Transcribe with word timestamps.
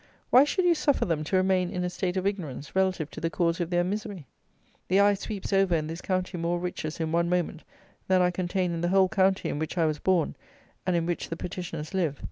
Why 0.31 0.45
should 0.45 0.65
you 0.65 0.73
suffer 0.73 1.05
them 1.05 1.23
to 1.25 1.35
remain 1.35 1.69
in 1.69 1.83
a 1.83 1.89
state 1.91 2.17
of 2.17 2.25
ignorance 2.25 2.75
relative 2.75 3.11
to 3.11 3.21
the 3.21 3.29
cause 3.29 3.59
of 3.59 3.69
their 3.69 3.83
misery? 3.83 4.25
The 4.87 4.99
eye 4.99 5.13
sweeps 5.13 5.53
over 5.53 5.75
in 5.75 5.85
this 5.85 6.01
county 6.01 6.39
more 6.39 6.57
riches 6.57 6.99
in 6.99 7.11
one 7.11 7.29
moment 7.29 7.63
than 8.07 8.19
are 8.19 8.31
contained 8.31 8.73
in 8.73 8.81
the 8.81 8.89
whole 8.89 9.07
county 9.09 9.47
in 9.47 9.59
which 9.59 9.77
I 9.77 9.85
was 9.85 9.99
born, 9.99 10.35
and 10.87 10.95
in 10.95 11.05
which 11.05 11.29
the 11.29 11.37
petitioners 11.37 11.93
live. 11.93 12.19